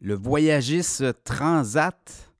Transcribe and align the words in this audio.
le 0.00 0.14
voyagiste 0.14 1.04
Transat 1.24 2.32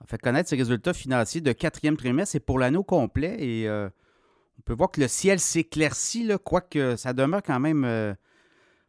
a 0.00 0.06
fait 0.06 0.18
connaître 0.18 0.48
ses 0.48 0.56
résultats 0.56 0.94
financiers 0.94 1.40
de 1.40 1.52
quatrième 1.52 1.96
trimestre 1.96 2.36
et 2.36 2.40
pour 2.40 2.58
l'année 2.58 2.78
au 2.78 2.84
complet. 2.84 3.36
Et 3.38 3.68
euh, 3.68 3.88
on 4.58 4.62
peut 4.62 4.74
voir 4.74 4.90
que 4.90 5.00
le 5.00 5.08
ciel 5.08 5.38
s'éclaircit, 5.38 6.30
quoique 6.42 6.96
ça 6.96 7.12
demeure 7.12 7.42
quand 7.42 7.60
même 7.60 7.84
euh, 7.84 8.14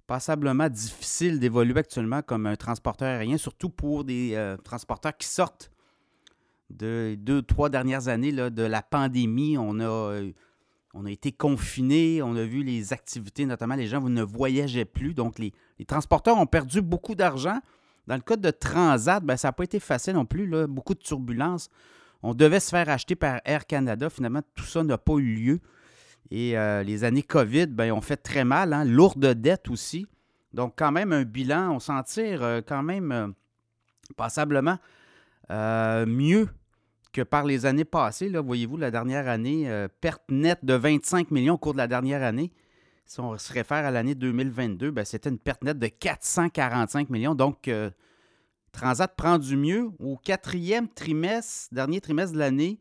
passablement 0.08 0.70
difficile 0.70 1.40
d'évoluer 1.40 1.80
actuellement 1.80 2.22
comme 2.22 2.46
un 2.46 2.56
transporteur 2.56 3.10
aérien, 3.10 3.38
surtout 3.38 3.70
pour 3.70 4.06
des 4.06 4.32
euh, 4.36 4.56
transporteurs 4.58 5.16
qui 5.18 5.28
sortent 5.28 5.70
de 6.70 7.16
deux, 7.18 7.42
trois 7.42 7.70
dernières 7.70 8.08
années 8.08 8.32
de 8.32 8.64
la 8.64 8.82
pandémie. 8.82 9.58
On 9.58 9.80
a, 9.80 10.22
on 10.94 11.06
a 11.06 11.12
été 11.12 11.32
confinés, 11.32 12.22
on 12.22 12.36
a 12.36 12.44
vu 12.44 12.64
les 12.64 12.92
activités, 12.94 13.46
notamment 13.46 13.76
les 13.76 13.88
gens 13.88 14.02
ne 14.02 14.22
voyageaient 14.24 14.86
plus. 14.86 15.14
Donc, 15.14 15.40
les, 15.40 15.54
les 15.80 15.86
transporteurs 15.86 16.38
ont 16.38 16.46
perdu 16.46 16.82
beaucoup 16.82 17.16
d'argent. 17.16 17.60
Dans 18.08 18.16
le 18.16 18.22
cas 18.22 18.38
de 18.38 18.50
Transat, 18.50 19.24
ben, 19.24 19.36
ça 19.36 19.50
n'a 19.50 19.52
pas 19.52 19.66
été 19.66 19.80
facile 19.80 20.14
non 20.14 20.26
plus. 20.26 20.48
Beaucoup 20.68 20.94
de 20.94 21.00
turbulences. 21.00 21.70
On 22.24 22.34
devait 22.34 22.60
se 22.60 22.70
faire 22.70 22.90
acheter 22.90 23.16
par 23.16 23.42
Air 23.46 23.68
Canada. 23.68 24.10
Finalement, 24.10 24.42
tout 24.56 24.64
ça 24.64 24.84
n'a 24.84 24.98
pas 24.98 25.16
eu 25.16 25.36
lieu. 25.36 25.60
Et 26.32 26.58
euh, 26.58 26.84
les 26.84 27.04
années 27.04 27.24
COVID 27.24 27.68
ben, 27.68 27.92
ont 27.92 28.02
fait 28.02 28.18
très 28.18 28.46
mal. 28.46 28.74
Hein? 28.74 28.86
Lourde 28.86 29.26
dette 29.34 29.70
aussi. 29.70 30.08
Donc, 30.54 30.74
quand 30.78 30.92
même, 30.92 31.12
un 31.12 31.24
bilan, 31.24 31.76
on 31.76 31.80
s'en 31.80 32.02
tire 32.04 32.44
euh, 32.44 32.62
quand 32.66 32.82
même 32.82 33.12
euh, 33.12 33.28
passablement 34.16 34.78
mieux 35.50 36.50
que 37.14 37.22
par 37.22 37.46
les 37.46 37.66
années 37.66 37.86
passées. 37.86 38.30
Voyez-vous, 38.30 38.76
la 38.76 38.92
dernière 38.92 39.30
année, 39.30 39.88
perte 40.02 40.24
nette 40.28 40.66
de 40.66 40.74
25 40.74 41.32
millions 41.32 41.54
au 41.54 41.58
cours 41.58 41.72
de 41.72 41.78
la 41.78 41.88
dernière 41.88 42.22
année. 42.22 42.52
Si 43.08 43.22
on 43.22 43.38
se 43.38 43.54
réfère 43.54 43.86
à 43.86 43.92
l'année 43.92 44.16
2022, 44.16 44.92
ben, 44.92 45.06
c'était 45.06 45.30
une 45.30 45.40
perte 45.40 45.64
nette 45.64 45.80
de 45.80 45.88
445 45.88 47.10
millions. 47.10 47.36
Donc, 47.36 47.70
euh, 47.70 47.90
Transat 48.74 49.16
prend 49.16 49.40
du 49.40 49.56
mieux. 49.56 49.90
Au 50.00 50.18
quatrième 50.18 50.90
trimestre, 50.90 51.74
dernier 51.74 52.02
trimestre 52.02 52.34
de 52.34 52.40
l'année, 52.40 52.80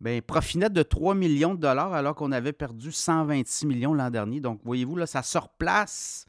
ben, 0.00 0.20
profit 0.22 0.58
net 0.58 0.72
de 0.72 0.82
3 0.82 1.14
millions 1.14 1.54
de 1.54 1.60
dollars 1.60 1.92
alors 1.92 2.16
qu'on 2.16 2.32
avait 2.32 2.52
perdu 2.52 2.90
126 2.90 3.66
millions 3.66 3.94
l'an 3.94 4.10
dernier. 4.10 4.40
Donc, 4.40 4.60
voyez-vous, 4.64 4.96
là, 4.96 5.06
ça 5.06 5.22
se 5.22 5.38
replace, 5.38 6.26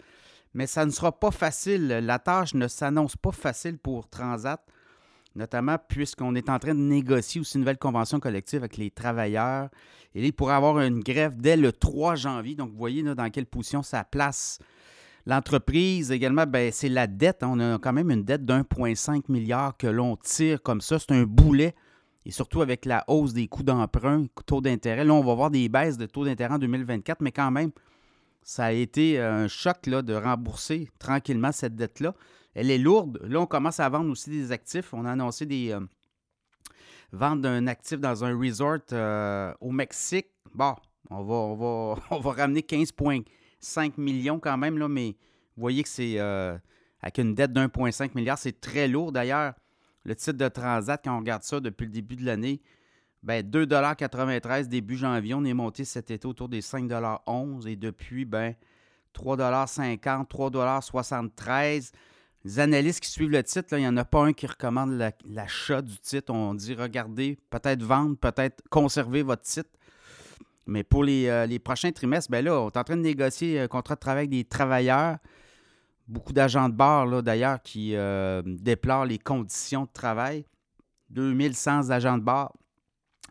mais 0.54 0.68
ça 0.68 0.86
ne 0.86 0.92
sera 0.92 1.12
pas 1.12 1.32
facile. 1.32 1.88
La 1.88 2.20
tâche 2.20 2.54
ne 2.54 2.68
s'annonce 2.68 3.16
pas 3.16 3.32
facile 3.32 3.80
pour 3.80 4.08
Transat 4.08 4.64
notamment 5.36 5.78
puisqu'on 5.88 6.36
est 6.36 6.50
en 6.50 6.60
train 6.60 6.74
de 6.74 6.80
négocier 6.80 7.42
aussi 7.42 7.56
une 7.56 7.62
nouvelle 7.62 7.78
convention 7.78 8.20
collective 8.20 8.60
avec 8.60 8.78
les 8.78 8.92
travailleurs. 8.92 9.70
Et 10.14 10.26
il 10.26 10.34
pourrait 10.34 10.56
avoir 10.56 10.80
une 10.80 11.00
grève 11.00 11.38
dès 11.38 11.56
le 11.56 11.72
3 11.72 12.16
janvier. 12.16 12.56
Donc, 12.56 12.72
vous 12.72 12.78
voyez 12.78 13.02
dans 13.02 13.30
quelle 13.30 13.46
position 13.46 13.82
ça 13.82 14.04
place 14.04 14.59
l'entreprise. 15.26 16.12
Également, 16.12 16.46
ben, 16.46 16.72
c'est 16.72 16.90
la 16.90 17.08
dette. 17.08 17.44
On 17.44 17.59
a 17.59 17.78
quand 17.80 17.94
même 17.94 18.12
une 18.12 18.24
dette 18.24 18.46
d'1,5 18.46 19.24
milliard 19.30 19.78
que 19.78 19.88
l'on 19.88 20.18
tire 20.18 20.62
comme 20.62 20.82
ça. 20.82 21.00
C'est 21.00 21.12
un 21.12 21.24
boulet. 21.24 21.76
Et 22.26 22.32
surtout 22.32 22.62
avec 22.62 22.86
la 22.86 23.04
hausse 23.08 23.34
des 23.34 23.48
coûts 23.48 23.64
d'emprunt, 23.64 24.26
taux 24.46 24.62
d'intérêt. 24.62 25.06
Là, 25.06 25.14
on 25.14 25.24
va 25.24 25.34
voir 25.34 25.50
des 25.50 25.70
baisses 25.70 25.98
de 25.98 26.06
taux 26.06 26.24
d'intérêt 26.26 26.54
en 26.54 26.59
2024, 26.59 27.22
mais 27.22 27.32
quand 27.32 27.50
même, 27.50 27.72
ça 28.44 28.66
a 28.66 28.72
été 28.72 29.20
un 29.20 29.47
choc 29.47 29.86
là, 29.86 30.02
de 30.02 30.14
rembourser 30.14 30.89
tranquillement 31.00 31.52
cette 31.52 31.75
dette-là. 31.75 32.16
Elle 32.53 32.72
est 32.72 32.78
lourde. 32.78 33.20
Là, 33.23 33.39
on 33.39 33.45
commence 33.45 33.80
à 33.80 33.88
vendre 33.88 34.09
aussi 34.11 34.30
des 34.30 34.52
actifs. 34.52 34.94
On 34.94 35.06
a 35.06 35.11
annoncé 35.11 35.45
des 35.45 35.72
euh, 35.72 35.80
ventes 37.12 37.42
d'un 37.42 37.67
actif 37.67 38.00
dans 38.00 38.23
un 38.25 38.38
resort 38.38 38.80
euh, 38.92 39.53
au 39.62 39.72
Mexique. 39.72 40.28
Bon, 40.53 40.75
on 41.09 41.23
va, 41.23 41.34
on 41.34 41.56
va, 41.56 42.02
on 42.12 42.19
va 42.19 42.31
ramener 42.31 42.62
15,5 42.62 43.94
millions 43.97 44.39
quand 44.39 44.58
même, 44.58 44.78
là, 44.78 44.88
mais 44.88 45.16
vous 45.56 45.62
voyez 45.62 45.84
que 45.84 45.89
c'est 45.89 46.19
euh, 46.19 46.58
avec 47.02 47.19
une 47.19 47.36
dette 47.36 47.53
d'1,5 47.53 48.12
milliard, 48.16 48.38
c'est 48.38 48.59
très 48.59 48.88
lourd. 48.88 49.12
D'ailleurs, 49.12 49.53
le 50.03 50.16
titre 50.16 50.38
de 50.38 50.47
Transat, 50.47 51.02
quand 51.03 51.16
on 51.16 51.19
regarde 51.19 51.44
ça 51.44 51.59
depuis 51.59 51.86
le 51.86 51.92
début 51.92 52.16
de 52.16 52.25
l'année, 52.25 52.62
ben 53.24 53.46
2,93 53.46 54.68
début 54.68 54.98
janvier. 54.98 55.34
On 55.34 55.44
est 55.44 55.54
monté 55.54 55.86
cet 55.86 56.12
été 56.12 56.28
autour 56.28 56.50
des 56.50 56.62
5,11 56.62 57.68
et 57.68 57.76
depuis, 57.76 58.26
ben 58.26 58.56
3,50 59.14 60.28
3,73 60.28 61.92
les 62.44 62.60
analystes 62.60 63.02
qui 63.02 63.10
suivent 63.10 63.30
le 63.30 63.44
titre, 63.44 63.68
il 63.74 63.81
n'y 63.81 63.88
en 63.88 63.98
a 63.98 64.06
pas 64.06 64.24
un 64.24 64.34
qui 64.34 64.48
recommande 64.48 64.98
l'achat 65.26 65.81
du 65.81 65.98
titre. 66.00 66.34
On 66.34 66.56
dit 66.56 66.74
regardez, 66.74 67.38
peut-être 67.50 67.84
vendre, 67.84 68.18
peut-être 68.18 68.64
conserver 68.70 69.22
votre 69.22 69.44
titre. 69.44 69.70
Mais 70.66 70.84
pour 70.84 71.04
les, 71.04 71.28
euh, 71.28 71.60
prochains 71.64 71.92
trimestres, 71.92 72.31
ben 72.31 72.44
là, 72.44 72.60
on 72.62 72.70
est 72.70 72.78
en 72.78 72.84
train 72.84 72.98
de 72.98 73.02
négocier 73.02 73.60
un 73.60 73.68
contrat 73.68 73.96
de 73.96 74.00
travail 74.00 74.22
avec 74.22 74.30
des 74.31 74.44
travailleurs. 74.44 75.18
Beaucoup 76.08 76.34
d'agents 76.34 76.70
de 76.70 76.74
bord, 76.74 77.22
d'ailleurs, 77.22 77.62
qui 77.62 77.96
euh, 77.96 78.42
déplorent 78.46 79.06
les 79.06 79.20
conditions 79.20 79.84
de 79.84 79.92
travail. 79.94 80.46
2100 81.10 81.90
agents 81.90 82.18
de 82.18 82.24
bord, 82.24 82.54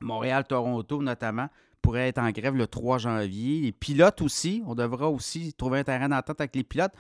Montréal, 0.01 0.45
Toronto 0.47 1.03
notamment, 1.03 1.49
pourraient 1.83 2.09
être 2.09 2.19
en 2.19 2.31
grève 2.31 2.55
le 2.55 2.67
3 2.67 2.99
janvier. 2.99 3.61
Les 3.61 3.73
pilotes 3.73 4.23
aussi, 4.23 4.63
on 4.67 4.75
devra 4.75 5.09
aussi 5.09 5.53
trouver 5.55 5.81
un 5.81 5.85
terrain 5.85 6.09
d'entente 6.09 6.41
avec 6.41 6.55
les 6.55 6.65
pilotes. 6.65 6.93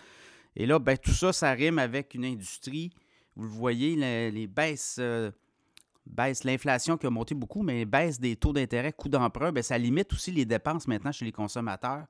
Et 0.56 0.66
là, 0.66 0.78
ben, 0.78 0.96
tout 0.96 1.12
ça, 1.12 1.32
ça 1.32 1.50
rime 1.52 1.78
avec 1.78 2.14
une 2.14 2.24
industrie. 2.24 2.90
Vous 3.36 3.44
le 3.44 3.50
voyez, 3.50 4.30
les, 4.30 4.46
baisses, 4.46 4.96
euh, 4.98 5.30
l'inflation 6.44 6.96
qui 6.96 7.06
a 7.06 7.10
monté 7.10 7.34
beaucoup, 7.34 7.62
mais 7.62 7.84
baisse 7.84 8.18
des 8.18 8.36
taux 8.36 8.52
d'intérêt, 8.52 8.92
coûts 8.92 9.08
d'emprunt, 9.08 9.52
ben, 9.52 9.62
ça 9.62 9.78
limite 9.78 10.12
aussi 10.12 10.32
les 10.32 10.44
dépenses 10.44 10.88
maintenant 10.88 11.12
chez 11.12 11.24
les 11.24 11.32
consommateurs. 11.32 12.06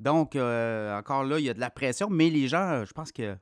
Donc, 0.00 0.36
euh, 0.36 0.96
encore 0.96 1.24
là, 1.24 1.38
il 1.38 1.44
y 1.44 1.50
a 1.50 1.54
de 1.54 1.60
la 1.60 1.70
pression, 1.70 2.08
mais 2.08 2.30
les 2.30 2.48
gens, 2.48 2.84
je 2.84 2.92
pense 2.92 3.12
que 3.12 3.36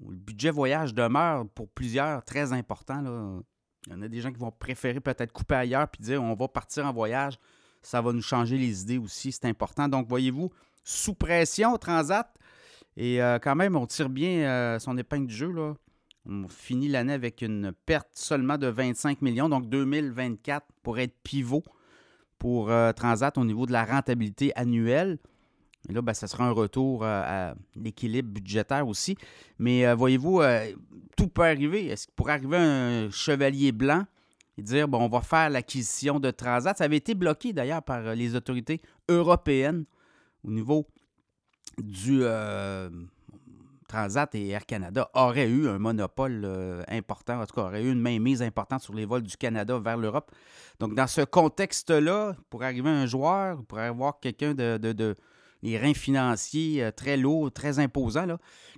le 0.00 0.16
budget 0.16 0.50
voyage 0.50 0.94
demeure 0.94 1.46
pour 1.50 1.68
plusieurs 1.68 2.24
très 2.24 2.52
important. 2.52 3.00
Là. 3.02 3.40
Il 3.86 3.92
y 3.92 3.96
en 3.96 4.02
a 4.02 4.08
des 4.08 4.20
gens 4.20 4.30
qui 4.30 4.38
vont 4.38 4.52
préférer 4.52 5.00
peut-être 5.00 5.32
couper 5.32 5.56
ailleurs 5.56 5.88
puis 5.88 6.02
dire 6.02 6.22
on 6.22 6.34
va 6.34 6.48
partir 6.48 6.86
en 6.86 6.92
voyage. 6.92 7.38
Ça 7.82 8.00
va 8.00 8.12
nous 8.12 8.22
changer 8.22 8.56
les 8.56 8.82
idées 8.82 8.98
aussi, 8.98 9.32
c'est 9.32 9.46
important. 9.46 9.88
Donc, 9.88 10.06
voyez-vous, 10.06 10.52
sous 10.84 11.14
pression, 11.14 11.76
Transat, 11.78 12.32
et 12.96 13.22
euh, 13.22 13.38
quand 13.38 13.54
même, 13.54 13.76
on 13.76 13.86
tire 13.86 14.08
bien 14.08 14.48
euh, 14.48 14.78
son 14.78 14.96
épingle 14.98 15.26
du 15.26 15.34
jeu. 15.34 15.50
Là. 15.50 15.74
On 16.26 16.48
finit 16.48 16.88
l'année 16.88 17.14
avec 17.14 17.42
une 17.42 17.72
perte 17.86 18.08
seulement 18.12 18.58
de 18.58 18.66
25 18.66 19.22
millions. 19.22 19.48
Donc 19.48 19.68
2024 19.68 20.66
pour 20.82 20.98
être 20.98 21.14
pivot 21.22 21.62
pour 22.38 22.70
euh, 22.70 22.92
Transat 22.92 23.36
au 23.38 23.44
niveau 23.44 23.66
de 23.66 23.72
la 23.72 23.84
rentabilité 23.84 24.52
annuelle. 24.56 25.18
Et 25.88 25.92
là, 25.92 26.02
ben, 26.02 26.14
ça 26.14 26.26
sera 26.26 26.44
un 26.44 26.52
retour 26.52 27.04
à 27.04 27.54
l'équilibre 27.74 28.30
budgétaire 28.30 28.86
aussi. 28.86 29.16
Mais 29.58 29.92
voyez-vous, 29.94 30.40
tout 31.16 31.28
peut 31.28 31.42
arriver. 31.42 31.86
Est-ce 31.86 32.06
qu'il 32.06 32.14
pourrait 32.14 32.34
arriver 32.34 32.56
un 32.56 33.10
chevalier 33.10 33.72
blanc 33.72 34.04
et 34.56 34.62
dire, 34.62 34.86
bon, 34.86 35.00
on 35.00 35.08
va 35.08 35.22
faire 35.22 35.50
l'acquisition 35.50 36.20
de 36.20 36.30
Transat? 36.30 36.78
Ça 36.78 36.84
avait 36.84 36.98
été 36.98 37.14
bloqué 37.14 37.52
d'ailleurs 37.52 37.82
par 37.82 38.14
les 38.14 38.36
autorités 38.36 38.80
européennes 39.08 39.84
au 40.44 40.50
niveau 40.50 40.86
du 41.78 42.20
euh, 42.22 42.90
Transat 43.88 44.34
et 44.34 44.48
Air 44.48 44.66
Canada 44.66 45.10
auraient 45.14 45.48
eu 45.48 45.68
un 45.68 45.78
monopole 45.78 46.42
euh, 46.44 46.82
important, 46.88 47.40
en 47.40 47.46
tout 47.46 47.54
cas, 47.54 47.62
auraient 47.62 47.82
eu 47.82 47.92
une 47.92 48.00
mainmise 48.00 48.42
importante 48.42 48.82
sur 48.82 48.94
les 48.94 49.04
vols 49.04 49.22
du 49.22 49.36
Canada 49.36 49.78
vers 49.78 49.96
l'Europe. 49.96 50.30
Donc, 50.80 50.94
dans 50.94 51.06
ce 51.06 51.22
contexte-là, 51.22 52.34
pour 52.50 52.62
arriver 52.62 52.90
un 52.90 53.06
joueur, 53.06 53.62
pour 53.64 53.78
avoir 53.78 54.18
quelqu'un 54.20 54.54
de, 54.54 55.16
les 55.62 55.78
reins 55.78 55.94
financiers 55.94 56.82
euh, 56.82 56.90
très 56.90 57.16
lourds, 57.16 57.52
très 57.52 57.78
imposants, 57.78 58.26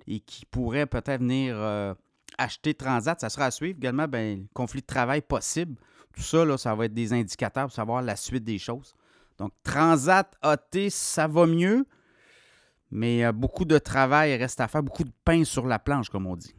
et 0.07 0.21
qui 0.21 0.47
pourrait 0.47 0.87
peut-être 0.87 1.21
venir 1.21 1.57
acheter 2.37 2.75
Transat, 2.75 3.19
ça 3.21 3.31
sera 3.31 3.47
à 3.47 3.51
suivre. 3.51 3.79
Également, 3.79 4.07
ben, 4.07 4.41
le 4.41 4.47
conflit 4.53 4.81
de 4.81 4.87
travail 4.87 5.23
possible. 5.23 5.77
Tout 6.15 6.23
ça, 6.23 6.45
là, 6.45 6.59
ça 6.59 6.75
va 6.75 6.87
être 6.87 6.95
des 6.95 7.13
indicateurs 7.13 7.65
pour 7.65 7.73
savoir 7.73 8.03
la 8.03 8.17
suite 8.17 8.45
des 8.45 8.59
choses. 8.59 8.95
Donc, 9.39 9.53
Transat 9.63 10.31
AT, 10.43 10.91
ça 10.91 11.27
va 11.27 11.47
mieux. 11.47 11.87
Mais 12.91 13.33
beaucoup 13.33 13.65
de 13.65 13.79
travail 13.79 14.37
reste 14.37 14.61
à 14.61 14.69
faire, 14.69 14.83
beaucoup 14.83 15.05
de 15.05 15.13
pain 15.25 15.43
sur 15.45 15.67
la 15.67 15.79
planche, 15.79 16.11
comme 16.11 16.27
on 16.27 16.37
dit. 16.37 16.55